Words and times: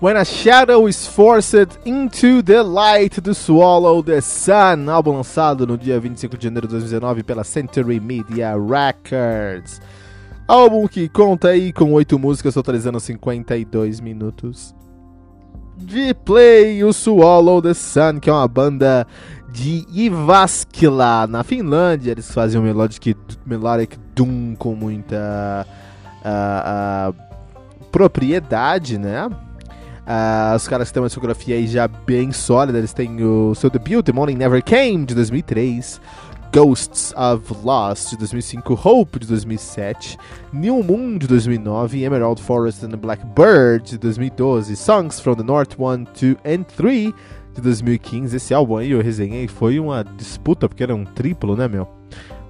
When 0.00 0.16
a 0.16 0.24
Shadow 0.24 0.88
is 0.88 1.06
Forced 1.06 1.78
into 1.84 2.42
the 2.42 2.62
Light 2.62 3.20
do 3.20 3.34
Swallow 3.34 4.02
the 4.02 4.22
Sun, 4.22 4.88
álbum 4.88 5.16
lançado 5.16 5.66
no 5.66 5.76
dia 5.76 6.00
25 6.00 6.38
de 6.38 6.44
janeiro 6.44 6.66
de 6.66 6.72
2019 6.72 7.22
pela 7.22 7.44
Century 7.44 8.00
Media 8.00 8.54
Records. 8.54 9.78
Álbum 10.48 10.88
que 10.88 11.06
conta 11.06 11.48
aí 11.48 11.70
com 11.70 11.92
oito 11.92 12.18
músicas, 12.18 12.54
totalizando 12.54 12.98
52 12.98 14.00
minutos. 14.00 14.74
De 15.76 16.14
play, 16.14 16.82
o 16.82 16.94
Swallow 16.94 17.60
the 17.60 17.74
Sun, 17.74 18.20
que 18.20 18.30
é 18.30 18.32
uma 18.32 18.48
banda 18.48 19.06
de 19.52 19.84
Ivaskila, 19.92 21.26
na 21.26 21.44
Finlândia. 21.44 22.12
Eles 22.12 22.32
faziam 22.32 22.62
melodic, 22.62 23.14
melodic 23.44 23.98
doom 24.14 24.54
com 24.54 24.74
muita 24.74 25.66
uh, 26.24 27.10
uh, 27.10 27.86
propriedade, 27.92 28.96
né? 28.96 29.28
Uh, 30.00 30.56
os 30.56 30.66
caras 30.66 30.90
têm 30.90 31.02
uma 31.02 31.08
discografia 31.08 31.56
aí 31.56 31.66
já 31.66 31.86
bem 31.86 32.32
sólida. 32.32 32.78
Eles 32.78 32.92
têm 32.92 33.22
o 33.22 33.54
seu 33.54 33.70
debut, 33.70 34.04
The 34.04 34.12
Morning 34.12 34.36
Never 34.36 34.62
Came, 34.62 35.04
de 35.04 35.14
2003. 35.14 36.00
Ghosts 36.52 37.14
of 37.16 37.54
Lost, 37.64 38.10
de 38.10 38.16
2005. 38.18 38.74
Hope, 38.82 39.20
de 39.20 39.26
2007. 39.28 40.18
New 40.52 40.82
Moon, 40.82 41.16
de 41.16 41.28
2009. 41.28 42.02
Emerald 42.02 42.42
Forest 42.42 42.84
and 42.84 42.90
the 42.90 42.96
Blackbird, 42.96 43.84
de 43.84 43.98
2012. 43.98 44.74
Songs 44.74 45.20
from 45.20 45.36
the 45.36 45.44
North 45.44 45.78
1, 45.78 46.06
2 46.12 46.36
and 46.44 46.64
3, 46.64 47.12
de 47.54 47.60
2015. 47.60 48.36
Esse 48.36 48.52
álbum 48.52 48.78
aí 48.78 48.90
eu 48.90 49.00
resenhei. 49.00 49.46
Foi 49.46 49.78
uma 49.78 50.02
disputa, 50.02 50.68
porque 50.68 50.82
era 50.82 50.94
um 50.94 51.04
triplo, 51.04 51.56
né, 51.56 51.68
meu? 51.68 51.86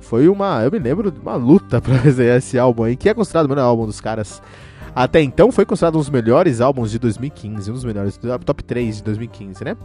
Foi 0.01 0.29
uma. 0.29 0.63
Eu 0.65 0.71
me 0.71 0.79
lembro 0.79 1.11
de 1.11 1.21
uma 1.21 1.37
luta 1.37 1.79
pra 1.83 1.97
resenhar 1.97 2.39
esse 2.39 2.59
álbum 2.59 2.85
aí, 2.85 2.97
que 2.97 3.09
é 3.09 3.15
considerado 3.15 3.47
o 3.47 3.49
melhor 3.51 3.65
álbum 3.65 3.85
dos 3.85 4.01
caras. 4.01 4.43
Até 4.95 5.23
então 5.23 5.53
foi 5.53 5.65
considerado 5.65 5.95
um 5.95 5.99
dos 5.99 6.11
melhores 6.11 6.61
álbuns 6.61 6.91
de 6.91 6.99
2015, 6.99 7.71
um 7.71 7.75
dos 7.75 7.85
melhores, 7.85 8.19
top 8.45 8.65
3 8.65 8.97
de 8.97 9.03
2015, 9.05 9.65
né? 9.65 9.77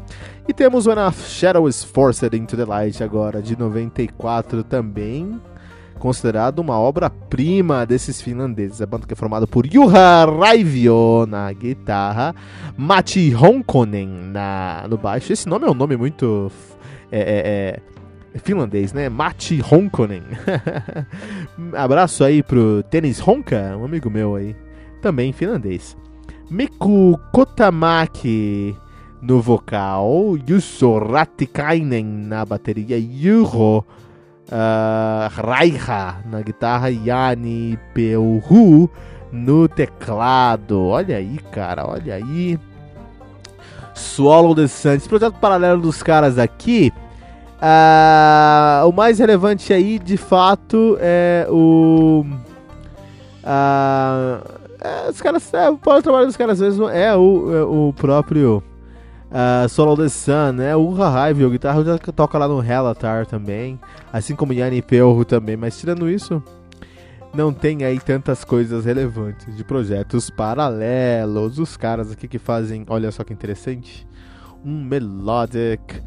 E 0.47 0.53
temos 0.53 0.88
When 0.88 0.97
a 0.97 1.11
Shadow 1.11 1.67
is 1.67 1.83
Forced 1.83 2.35
into 2.35 2.57
the 2.57 2.66
Light 2.66 3.03
agora, 3.03 3.41
de 3.41 3.57
94 3.57 4.63
também, 4.63 5.39
considerado 5.99 6.59
uma 6.59 6.79
obra-prima 6.79 7.85
desses 7.85 8.19
finlandeses. 8.19 8.81
A 8.81 8.85
banda 8.85 9.05
que 9.05 9.13
é 9.13 9.16
formada 9.16 9.45
por 9.45 9.66
Juha 9.71 10.25
Raivio 10.25 11.25
na 11.27 11.51
guitarra, 11.53 12.33
Matti 12.75 13.33
Honkonen 13.35 14.07
na, 14.07 14.85
no 14.89 14.97
baixo. 14.97 15.31
Esse 15.31 15.47
nome 15.47 15.66
é 15.66 15.69
um 15.69 15.75
nome 15.75 15.95
muito... 15.95 16.51
É, 17.11 17.19
é, 17.19 17.79
é 18.33 18.39
finlandês, 18.39 18.91
né? 18.91 19.07
Matti 19.07 19.61
Honkonen. 19.61 20.23
Abraço 21.77 22.23
aí 22.23 22.43
pro 22.43 22.83
Tênis 22.83 23.25
Honka, 23.25 23.77
um 23.79 23.85
amigo 23.85 24.09
meu 24.09 24.35
aí 24.35 24.55
também 25.05 25.29
em 25.29 25.33
finlandês. 25.33 25.95
Miku 26.49 27.19
Kotamaki 27.31 28.75
no 29.21 29.39
vocal, 29.39 30.35
Jusso 30.47 30.97
Ratikainen 30.97 32.03
na 32.03 32.43
bateria, 32.43 32.99
Juho 32.99 33.79
uh, 33.79 35.29
Raiha 35.29 36.23
na 36.25 36.41
guitarra, 36.41 36.91
Jani 36.91 37.77
Peuhu 37.93 38.89
no 39.31 39.67
teclado. 39.67 40.81
Olha 40.81 41.17
aí, 41.17 41.37
cara, 41.51 41.87
olha 41.87 42.16
aí. 42.16 42.59
Swallow 43.93 44.55
the 44.55 44.67
Sun, 44.67 44.93
esse 44.93 45.07
projeto 45.07 45.35
paralelo 45.35 45.83
dos 45.83 46.01
caras 46.01 46.39
aqui. 46.39 46.91
Uh, 47.61 48.89
o 48.89 48.91
mais 48.91 49.19
relevante 49.19 49.72
aí, 49.72 49.99
de 49.99 50.17
fato, 50.17 50.97
é 50.99 51.45
o. 51.47 52.25
Uh, 53.43 54.64
é, 54.85 55.09
os 55.09 55.22
caras, 55.22 55.53
é, 55.53 55.69
o 55.69 55.78
trabalho 55.78 56.28
dos 56.28 56.38
caras 56.38 56.62
mesmo 56.62 56.88
é 56.90 57.16
o, 57.16 57.56
é 57.56 57.63
o 57.63 57.94
próprio 57.94 58.63
uh, 59.31 59.68
Solo 59.68 59.97
the 59.97 60.09
Sun, 60.09 60.53
né? 60.53 60.75
O 60.75 60.94
Hive, 60.94 61.46
o 61.46 61.50
guitarra 61.50 61.84
já 61.84 61.97
toca 61.97 62.38
lá 62.38 62.47
no 62.47 62.59
Relatar 62.59 63.25
também, 63.25 63.79
assim 64.13 64.35
como 64.35 64.53
Yanni 64.53 64.81
Pelro 64.81 65.25
também, 65.25 65.57
mas 65.57 65.78
tirando 65.78 66.09
isso, 66.09 66.41
não 67.34 67.51
tem 67.51 67.84
aí 67.84 68.00
tantas 68.00 68.44
coisas 68.44 68.85
relevantes 68.85 69.56
de 69.56 69.63
projetos 69.63 70.29
paralelos. 70.29 71.59
Os 71.59 71.75
caras 71.75 72.12
aqui 72.12 72.28
que 72.28 72.40
fazem, 72.40 72.85
olha 72.88 73.12
só 73.12 73.23
que 73.23 73.34
interessante, 73.34 74.07
um 74.63 74.84
melodic 74.84 76.02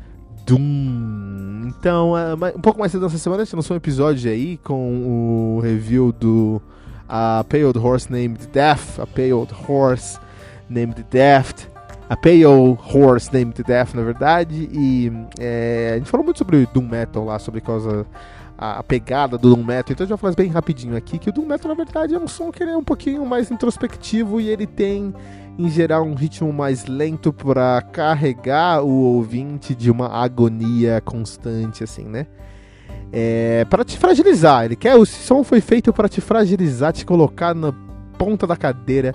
Doom. 0.46 1.68
Então, 1.68 2.12
uh, 2.12 2.56
um 2.56 2.60
pouco 2.60 2.78
mais 2.78 2.92
cedo 2.92 3.02
nessa 3.02 3.18
semana 3.18 3.42
a 3.42 3.44
gente 3.44 3.54
lançou 3.54 3.74
um 3.74 3.78
episódio 3.78 4.30
aí 4.30 4.56
com 4.56 5.56
o 5.56 5.60
review 5.60 6.10
do 6.10 6.62
a 7.08 7.44
Pale 7.48 7.76
Horse 7.76 8.10
Named 8.10 8.46
Death, 8.48 8.98
a 8.98 9.06
Pale 9.06 9.48
Horse 9.66 10.18
Named 10.68 11.04
Death, 11.10 11.66
a 12.08 12.16
Pale 12.16 12.44
Horse 12.44 13.32
Named 13.32 13.62
Death, 13.62 13.94
na 13.94 14.02
verdade, 14.02 14.68
e 14.72 15.10
é, 15.38 15.92
a 15.94 15.98
gente 15.98 16.10
falou 16.10 16.24
muito 16.24 16.38
sobre 16.38 16.66
Doom 16.66 16.88
Metal 16.88 17.24
lá, 17.24 17.38
sobre 17.38 17.60
causa 17.60 18.06
a, 18.56 18.82
pegada 18.82 19.38
do 19.38 19.54
Doom 19.54 19.64
Metal, 19.64 19.92
então 19.92 20.04
a 20.04 20.06
gente 20.06 20.08
vai 20.08 20.18
falar 20.18 20.34
bem 20.34 20.50
rapidinho 20.50 20.96
aqui, 20.96 21.18
que 21.18 21.30
o 21.30 21.32
Doom 21.32 21.46
Metal, 21.46 21.68
na 21.68 21.74
verdade, 21.74 22.14
é 22.14 22.18
um 22.18 22.28
som 22.28 22.50
que 22.50 22.62
ele 22.62 22.72
é 22.72 22.76
um 22.76 22.84
pouquinho 22.84 23.24
mais 23.24 23.50
introspectivo 23.50 24.40
e 24.40 24.48
ele 24.48 24.66
tem, 24.66 25.14
em 25.58 25.70
geral, 25.70 26.02
um 26.02 26.14
ritmo 26.14 26.52
mais 26.52 26.86
lento 26.86 27.32
para 27.32 27.80
carregar 27.82 28.82
o 28.82 28.90
ouvinte 28.90 29.74
de 29.74 29.90
uma 29.90 30.08
agonia 30.08 31.00
constante, 31.00 31.84
assim, 31.84 32.04
né? 32.04 32.26
É, 33.12 33.64
para 33.66 33.84
te 33.84 33.98
fragilizar. 33.98 34.64
Ele 34.64 34.76
quer 34.76 34.94
o 34.96 35.04
som 35.04 35.42
foi 35.42 35.60
feito 35.60 35.92
para 35.92 36.08
te 36.08 36.20
fragilizar, 36.20 36.92
te 36.92 37.04
colocar 37.04 37.54
na 37.54 37.72
ponta 38.16 38.46
da 38.46 38.56
cadeira 38.56 39.14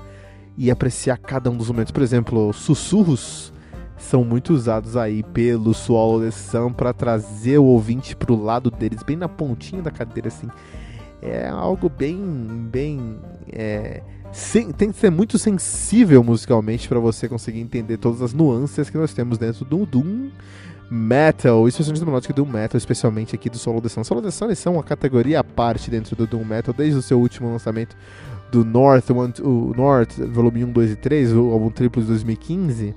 e 0.58 0.72
apreciar 0.72 1.18
cada 1.18 1.50
um 1.50 1.58
dos 1.58 1.70
momentos. 1.70 1.92
Por 1.92 2.04
exemplo, 2.04 2.54
sussurros 2.54 3.52
são 3.98 4.24
muito 4.24 4.54
usados 4.54 4.98
aí 4.98 5.24
pelo 5.24 5.74
Sun 5.74 6.74
para 6.76 6.94
trazer 6.94 7.58
o 7.58 7.66
ouvinte 7.66 8.16
pro 8.16 8.42
lado 8.42 8.70
deles, 8.70 9.02
bem 9.04 9.16
na 9.16 9.30
pontinha 9.30 9.82
da 9.82 9.92
cadeira 9.92 10.28
assim. 10.28 10.48
É 11.22 11.48
algo 11.48 11.88
bem, 11.88 12.18
bem 12.70 13.18
é, 13.50 14.02
tem 14.78 14.92
que 14.92 15.00
ser 15.00 15.10
muito 15.10 15.38
sensível 15.38 16.22
musicalmente 16.24 16.90
para 16.90 17.00
você 17.00 17.30
conseguir 17.30 17.62
entender 17.62 17.98
todas 17.98 18.22
as 18.22 18.34
nuances 18.34 18.90
que 18.90 18.98
nós 18.98 19.14
temos 19.14 19.38
dentro 19.38 19.64
do 19.64 19.86
Doom 19.86 20.32
Metal, 20.94 21.68
especialmente 21.68 22.00
do 22.02 22.06
melódico 22.06 22.34
Doom 22.34 22.46
Metal, 22.46 22.78
especialmente 22.78 23.36
aqui 23.36 23.50
do 23.50 23.58
Solo 23.58 23.82
The 23.82 23.90
Sun. 23.90 24.04
Solo 24.04 24.22
The 24.22 24.30
Sun 24.32 24.54
são 24.54 24.74
uma 24.74 24.84
categoria 24.84 25.40
à 25.40 25.44
parte 25.44 25.90
dentro 25.90 26.16
do 26.16 26.28
Doom 26.28 26.46
Metal, 26.46 26.74
desde 26.74 27.00
o 27.00 27.02
seu 27.02 27.20
último 27.20 27.52
lançamento, 27.52 27.96
do 28.52 28.64
North, 28.64 29.10
o 29.10 29.74
North, 29.76 30.20
volume 30.32 30.64
1, 30.66 30.72
2 30.72 30.92
e 30.92 30.96
3, 30.96 31.34
o 31.34 31.52
álbum 31.52 31.72
triplo 31.72 32.02
de 32.02 32.08
2015, 32.10 32.96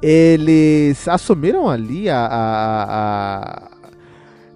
eles 0.00 1.08
assumiram 1.08 1.68
ali 1.68 2.08
a, 2.10 2.18
a, 2.26 2.84
a 2.84 3.70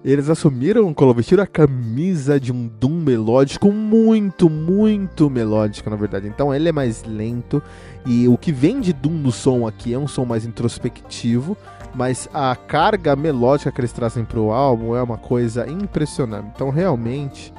eles 0.03 0.29
assumiram, 0.29 0.93
vestiram 1.13 1.43
a 1.43 1.47
camisa 1.47 2.39
de 2.39 2.53
um 2.53 2.67
Doom 2.79 3.01
melódico 3.01 3.71
muito, 3.71 4.49
muito 4.49 5.29
melódico, 5.29 5.89
na 5.89 5.95
verdade. 5.95 6.27
Então 6.27 6.53
ele 6.53 6.69
é 6.69 6.71
mais 6.71 7.03
lento 7.03 7.61
e 8.05 8.27
o 8.27 8.37
que 8.37 8.51
vem 8.51 8.79
de 8.79 8.93
Doom 8.93 9.13
no 9.13 9.31
som 9.31 9.67
aqui 9.67 9.93
é 9.93 9.99
um 9.99 10.07
som 10.07 10.23
mais 10.23 10.45
introspectivo, 10.45 11.57
mas 11.93 12.29
a 12.33 12.55
carga 12.55 13.15
melódica 13.15 13.71
que 13.71 13.81
eles 13.81 13.91
trazem 13.91 14.23
para 14.23 14.39
o 14.39 14.51
álbum 14.51 14.95
é 14.95 15.03
uma 15.03 15.17
coisa 15.17 15.69
impressionante. 15.69 16.49
Então 16.55 16.69
realmente, 16.69 17.53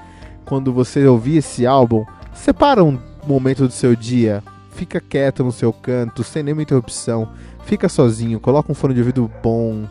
quando 0.47 0.73
você 0.73 1.07
ouvir 1.07 1.39
esse 1.39 1.67
álbum, 1.67 2.07
separa 2.33 2.83
um 2.83 2.99
momento 3.27 3.67
do 3.67 3.73
seu 3.73 3.95
dia, 3.95 4.43
fica 4.71 4.99
quieto 4.99 5.45
no 5.45 5.53
seu 5.53 5.75
canto, 5.75 6.25
sem 6.25 6.43
nenhuma 6.43 6.63
interrupção, 6.63 7.29
fica 7.65 7.87
sozinho, 7.87 8.41
coloca 8.41 8.73
um 8.73 8.75
fone 8.75 8.95
de 8.95 9.01
ouvido 9.01 9.31
bom, 9.43 9.85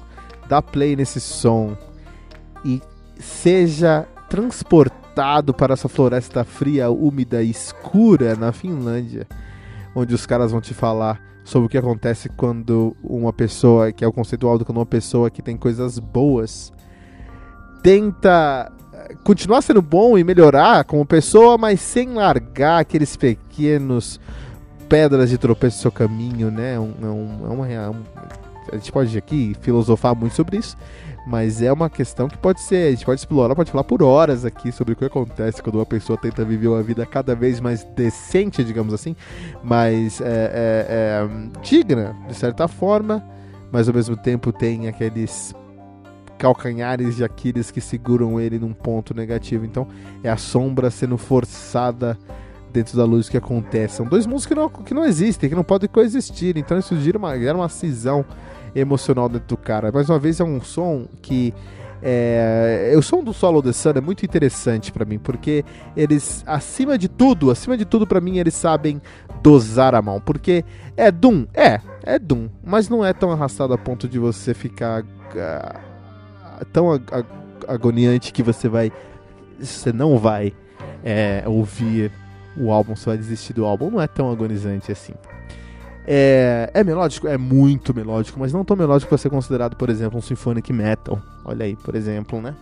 dá 0.48 0.63
play 0.63 0.96
nesse 0.96 1.22
som 1.22 1.78
e 2.63 2.81
seja 3.19 4.07
transportado 4.29 5.53
para 5.53 5.73
essa 5.73 5.89
floresta 5.89 6.44
fria, 6.44 6.89
úmida 6.89 7.44
e 7.44 7.50
escura 7.50 8.35
na 8.35 8.51
Finlândia, 8.51 9.27
onde 9.95 10.13
os 10.13 10.25
caras 10.25 10.51
vão 10.51 10.61
te 10.61 10.73
falar 10.73 11.19
sobre 11.44 11.65
o 11.65 11.69
que 11.69 11.77
acontece 11.77 12.29
quando 12.29 12.95
uma 13.03 13.33
pessoa, 13.33 13.91
que 13.91 14.06
é 14.06 14.07
o 14.07 14.13
conceitual 14.13 14.57
do 14.57 14.65
quando 14.65 14.77
uma 14.77 14.85
pessoa 14.85 15.29
que 15.29 15.41
tem 15.41 15.57
coisas 15.57 15.97
boas 15.97 16.71
tenta 17.81 18.71
eh, 18.94 19.15
continuar 19.23 19.62
sendo 19.62 19.81
bom 19.81 20.17
e 20.17 20.23
melhorar 20.23 20.83
como 20.83 21.05
pessoa, 21.05 21.57
mas 21.57 21.81
sem 21.81 22.13
largar 22.13 22.79
aqueles 22.79 23.15
pequenos 23.15 24.19
pedras 24.88 25.29
de 25.29 25.38
tropeço 25.38 25.77
no 25.77 25.81
seu 25.83 25.91
caminho, 25.91 26.51
né? 26.51 26.79
Um, 26.79 26.94
é 27.01 27.05
um, 27.05 27.45
é 27.45 27.50
uma, 27.50 27.67
é 27.67 27.89
um, 27.89 28.03
a 28.71 28.75
gente 28.75 28.91
pode 28.91 29.17
aqui 29.17 29.55
filosofar 29.62 30.15
muito 30.15 30.35
sobre 30.35 30.57
isso, 30.57 30.75
mas 31.29 31.61
é 31.61 31.71
uma 31.71 31.91
questão 31.91 32.27
que 32.27 32.35
pode 32.39 32.59
ser, 32.59 32.87
a 32.87 32.89
gente 32.89 33.05
pode 33.05 33.21
explorar, 33.21 33.53
pode 33.53 33.69
falar 33.69 33.83
por 33.83 34.01
horas 34.01 34.45
aqui 34.45 34.71
sobre 34.71 34.93
o 34.93 34.95
que 34.95 35.05
acontece 35.05 35.61
quando 35.61 35.75
uma 35.75 35.85
pessoa 35.85 36.17
tenta 36.17 36.43
viver 36.43 36.67
uma 36.67 36.81
vida 36.81 37.05
cada 37.05 37.35
vez 37.35 37.59
mais 37.59 37.83
decente, 37.95 38.63
digamos 38.63 38.95
assim, 38.95 39.15
mas 39.63 40.19
é, 40.21 40.25
é, 40.25 40.87
é 40.89 41.61
digna, 41.61 42.15
de 42.27 42.33
certa 42.33 42.67
forma, 42.67 43.23
mas 43.71 43.87
ao 43.87 43.93
mesmo 43.93 44.17
tempo 44.17 44.51
tem 44.51 44.87
aqueles 44.87 45.53
calcanhares 46.39 47.17
de 47.17 47.23
Aquiles 47.23 47.69
que 47.69 47.79
seguram 47.79 48.41
ele 48.41 48.57
num 48.57 48.73
ponto 48.73 49.13
negativo. 49.13 49.63
Então 49.63 49.87
é 50.23 50.31
a 50.31 50.37
sombra 50.37 50.89
sendo 50.89 51.15
forçada 51.15 52.17
dentro 52.73 52.97
da 52.97 53.05
luz 53.05 53.29
que 53.29 53.37
acontece. 53.37 53.97
São 53.97 54.05
dois 54.07 54.25
mundos 54.25 54.47
que 54.47 54.55
não, 54.55 54.67
que 54.67 54.95
não 54.95 55.05
existem, 55.05 55.47
que 55.47 55.55
não 55.55 55.63
podem 55.63 55.87
coexistir. 55.87 56.57
Então 56.57 56.79
isso 56.79 56.99
gira 56.99 57.19
uma, 57.19 57.37
gera 57.37 57.55
uma 57.55 57.69
cisão 57.69 58.25
emocional 58.75 59.30
dentro 59.30 59.48
do 59.48 59.57
cara. 59.57 59.92
Mais 59.92 60.10
uma 60.10 60.19
vez 60.19 60.39
é 60.39 60.44
um 60.44 60.62
som 60.62 61.07
que 61.21 61.54
é, 62.01 62.94
o 62.98 63.01
som 63.01 63.24
do 63.24 63.33
Solo 63.33 63.62
The 63.62 63.74
Sun 63.74 63.92
é 63.95 64.01
muito 64.01 64.25
interessante 64.25 64.92
para 64.92 65.04
mim, 65.04 65.19
porque 65.19 65.66
eles, 65.95 66.44
acima 66.48 66.98
de 66.98 67.10
tudo, 67.10 67.51
acima 67.51 67.77
de 67.77 67.83
tudo 67.86 68.07
para 68.07 68.21
mim, 68.21 68.38
eles 68.38 68.54
sabem 68.54 69.01
dosar 69.44 69.94
a 69.94 70.01
mão. 70.01 70.21
Porque 70.21 70.63
é 70.95 71.12
Doom, 71.12 71.45
é, 71.54 71.81
é 72.04 72.18
Doom, 72.18 72.48
mas 72.63 72.88
não 72.88 73.06
é 73.06 73.13
tão 73.13 73.31
arrastado 73.31 73.74
a 73.74 73.77
ponto 73.77 74.07
de 74.07 74.18
você 74.18 74.54
ficar 74.54 75.04
uh, 75.04 76.65
tão 76.72 76.92
ag 76.92 77.04
agoniante 77.68 78.33
que 78.33 78.42
você 78.42 78.68
vai, 78.68 78.92
você 79.60 79.94
não 79.94 80.18
vai 80.18 80.54
é, 81.04 81.44
ouvir 81.45 82.12
o 82.57 82.72
álbum, 82.72 82.95
você 82.95 83.06
vai 83.07 83.18
desistir 83.18 83.54
do 83.54 83.65
álbum. 83.65 83.92
Não 83.92 84.01
é 84.01 84.07
tão 84.07 84.31
agonizante 84.31 84.92
assim. 84.92 85.13
É, 86.11 86.71
é 86.73 86.83
melódico? 86.83 87.27
É 87.27 87.38
muito 87.38 87.94
melódico, 87.94 88.39
mas 88.39 88.51
não 88.51 88.65
tão 88.65 88.75
melódico 88.75 89.09
para 89.09 89.17
ser 89.19 89.29
considerado, 89.29 89.75
por 89.75 89.91
exemplo, 89.91 90.17
um 90.17 90.21
symphonic 90.23 90.73
metal. 90.73 91.21
Olha 91.45 91.65
aí, 91.65 91.75
por 91.75 91.94
exemplo, 91.94 92.41
né? 92.41 92.56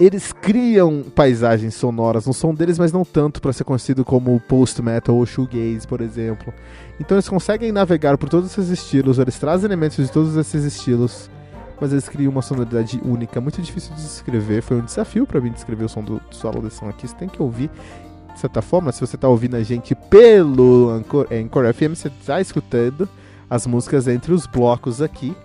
Eles 0.00 0.32
criam 0.32 1.04
paisagens 1.14 1.74
sonoras 1.74 2.26
no 2.26 2.32
som 2.32 2.54
deles, 2.54 2.78
mas 2.78 2.90
não 2.90 3.04
tanto 3.04 3.38
para 3.42 3.52
ser 3.52 3.64
conhecido 3.64 4.02
como 4.02 4.40
post-metal 4.40 5.14
ou 5.14 5.26
shoegaze, 5.26 5.86
por 5.86 6.00
exemplo. 6.00 6.54
Então 6.98 7.16
eles 7.16 7.28
conseguem 7.28 7.70
navegar 7.70 8.16
por 8.16 8.30
todos 8.30 8.50
esses 8.50 8.70
estilos, 8.70 9.18
eles 9.18 9.38
trazem 9.38 9.66
elementos 9.66 9.98
de 9.98 10.10
todos 10.10 10.34
esses 10.34 10.64
estilos, 10.64 11.30
mas 11.78 11.92
eles 11.92 12.08
criam 12.08 12.32
uma 12.32 12.40
sonoridade 12.40 12.98
única, 13.04 13.42
muito 13.42 13.60
difícil 13.60 13.94
de 13.94 14.00
descrever. 14.00 14.62
Foi 14.62 14.78
um 14.78 14.84
desafio 14.86 15.26
para 15.26 15.38
mim 15.38 15.52
descrever 15.52 15.84
o 15.84 15.88
som 15.88 16.02
do, 16.02 16.18
solo 16.30 16.62
desse 16.62 16.76
som 16.76 16.88
aqui. 16.88 17.06
Você 17.06 17.14
tem 17.14 17.28
que 17.28 17.42
ouvir 17.42 17.70
de 18.32 18.40
certa 18.40 18.62
forma, 18.62 18.92
se 18.92 19.00
você 19.00 19.16
está 19.16 19.28
ouvindo 19.28 19.56
a 19.56 19.62
gente 19.62 19.94
pelo 19.94 20.90
Anchor, 20.90 21.26
é, 21.30 21.38
Anchor 21.38 21.72
FM, 21.72 21.94
você 21.94 22.08
está 22.08 22.40
escutando 22.40 23.08
as 23.48 23.66
músicas 23.66 24.08
entre 24.08 24.32
os 24.32 24.46
blocos 24.46 25.02
aqui. 25.02 25.36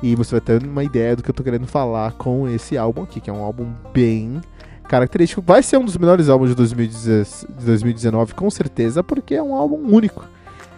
E 0.00 0.14
você 0.14 0.32
vai 0.32 0.40
ter 0.40 0.62
uma 0.64 0.84
ideia 0.84 1.16
do 1.16 1.22
que 1.22 1.28
eu 1.28 1.32
estou 1.32 1.42
querendo 1.42 1.66
falar 1.66 2.12
com 2.12 2.48
esse 2.48 2.78
álbum 2.78 3.02
aqui, 3.02 3.20
que 3.20 3.28
é 3.28 3.32
um 3.32 3.42
álbum 3.42 3.72
bem 3.92 4.40
característico. 4.88 5.42
Vai 5.42 5.62
ser 5.62 5.76
um 5.76 5.84
dos 5.84 5.96
melhores 5.96 6.28
álbuns 6.28 6.50
de 6.50 6.54
2019, 6.54 8.34
com 8.34 8.48
certeza, 8.48 9.02
porque 9.02 9.34
é 9.34 9.42
um 9.42 9.54
álbum 9.54 9.92
único. 9.92 10.24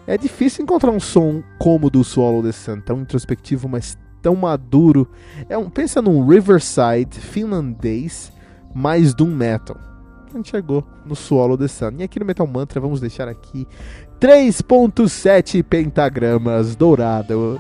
É 0.07 0.17
difícil 0.17 0.63
encontrar 0.63 0.91
um 0.91 0.99
som 0.99 1.43
como 1.59 1.89
o 1.89 1.91
do 1.91 2.03
Swallow 2.03 2.43
the 2.43 2.51
Sun, 2.51 2.81
tão 2.81 3.01
introspectivo, 3.01 3.69
mas 3.69 3.99
tão 4.23 4.35
maduro. 4.35 5.07
É 5.51 5.59
um, 5.59 5.69
pensa 5.69 6.01
num 6.01 6.27
Riverside 6.27 7.21
finlandês 7.21 8.33
mais 8.75 9.13
Doom 9.13 9.35
Metal 9.35 9.90
a 10.35 10.37
gente 10.37 10.51
chegou 10.51 10.85
no 11.05 11.17
solo 11.17 11.57
The 11.57 11.69
Sun. 11.69 11.93
E 11.99 12.03
aqui 12.03 12.19
no 12.19 12.27
Metal 12.27 12.47
Mantra 12.47 12.81
vamos 12.81 13.01
deixar 13.01 13.29
aqui 13.29 13.67
3.7 14.21 15.63
pentagramas 15.63 16.77
dourados. 16.77 17.59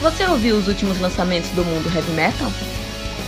Você 0.00 0.24
ouviu 0.26 0.56
os 0.56 0.66
últimos 0.66 1.00
lançamentos 1.00 1.50
do 1.50 1.64
mundo 1.64 1.88
heavy 1.94 2.12
metal? 2.12 2.50